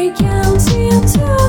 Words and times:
break 0.00 0.18
into 0.22 1.12
two. 1.12 1.39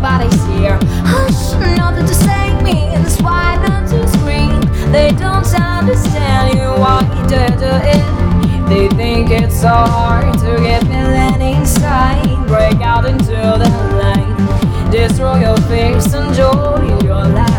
nobody's 0.00 0.44
here. 0.46 0.78
Hush, 1.04 1.52
nothing 1.76 2.06
to 2.06 2.14
say. 2.14 2.62
me, 2.62 2.94
and 2.94 3.04
why 3.22 3.58
them 3.66 3.86
to 3.88 4.08
scream. 4.08 4.60
They 4.92 5.10
don't 5.12 5.44
understand 5.54 6.58
you, 6.58 6.68
what 6.80 7.04
you 7.16 7.28
do 7.28 7.72
it? 7.96 8.68
They 8.68 8.88
think 8.96 9.30
it's 9.30 9.60
so 9.60 9.68
hard 9.68 10.38
to 10.38 10.56
get 10.62 10.82
feeling 10.84 11.54
inside. 11.54 12.46
Break 12.46 12.80
out 12.80 13.04
into 13.04 13.36
the 13.62 13.68
light, 14.00 14.90
destroy 14.90 15.40
your 15.40 15.56
face, 15.68 16.14
enjoy 16.14 16.98
your 17.04 17.24
life. 17.24 17.49